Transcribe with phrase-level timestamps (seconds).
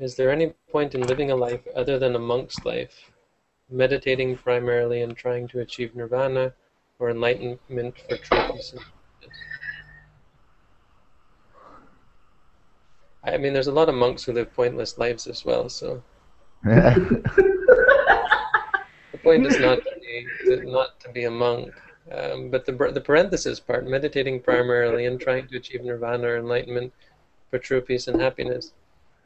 [0.00, 3.10] Is there any point in living a life other than a monk's life,
[3.68, 6.54] meditating primarily and trying to achieve nirvana
[6.98, 8.74] or enlightenment for true peace?
[13.22, 16.02] I mean, there's a lot of monks who live pointless lives as well, so.
[16.66, 16.96] Yeah.
[19.12, 20.26] The point is not to be,
[20.64, 21.74] not to be a monk.
[22.10, 26.94] Um, but the, the parenthesis part, meditating primarily and trying to achieve nirvana or enlightenment
[27.50, 28.72] for true peace and happiness.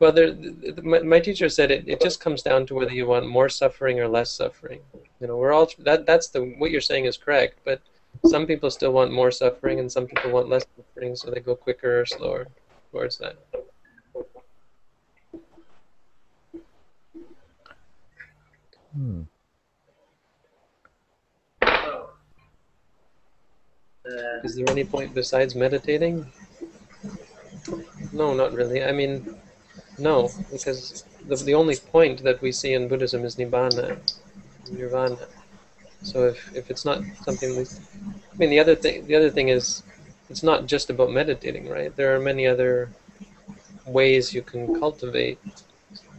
[0.01, 3.07] Well, there, the, my, my teacher said it, it just comes down to whether you
[3.07, 4.81] want more suffering or less suffering.
[5.21, 7.81] You know, we're all that that's the what you're saying is correct, but
[8.27, 11.55] some people still want more suffering and some people want less suffering, so they go
[11.55, 12.47] quicker or slower
[12.91, 13.37] towards that.
[18.95, 19.23] Hmm.
[24.45, 26.31] Is there any point besides meditating?
[28.13, 28.85] No, not really.
[28.85, 29.35] I mean,
[29.99, 33.99] no, because the, the only point that we see in Buddhism is nibbana,
[34.71, 35.19] nirvana.
[36.03, 39.49] So if, if it's not something we, I mean, the other thing the other thing
[39.49, 39.83] is,
[40.29, 41.95] it's not just about meditating, right?
[41.95, 42.91] There are many other
[43.87, 45.39] ways you can cultivate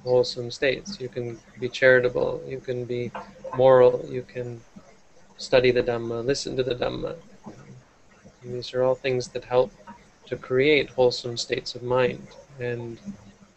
[0.03, 0.99] wholesome states.
[0.99, 2.43] You can be charitable.
[2.47, 3.11] You can be
[3.55, 4.05] moral.
[4.07, 4.61] You can
[5.37, 7.15] study the Dhamma, listen to the Dhamma.
[8.41, 9.71] And these are all things that help
[10.27, 12.27] to create wholesome states of mind
[12.59, 12.97] and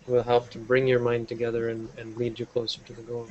[0.08, 3.28] will help to bring your mind together and, and lead you closer to the goal.